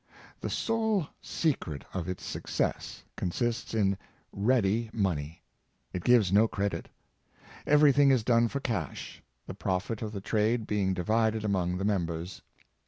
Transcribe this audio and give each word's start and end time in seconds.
The 0.39 0.49
sole 0.49 1.05
secret 1.21 1.85
of 1.93 2.09
its 2.09 2.25
success 2.25 3.03
consists 3.15 3.75
in" 3.75 3.99
ready 4.51 4.89
money." 4.93 5.43
It 5.93 6.03
gives 6.03 6.33
no 6.33 6.47
credit. 6.47 6.89
Everything 7.67 8.09
is 8.09 8.23
done 8.23 8.47
for 8.47 8.59
cash, 8.59 9.21
the 9.45 9.53
profit 9.53 10.01
of 10.01 10.11
the 10.11 10.19
trade 10.19 10.65
being 10.65 10.95
divided 10.95 11.45
among 11.45 11.77
the 11.77 11.85
members. 11.85 12.41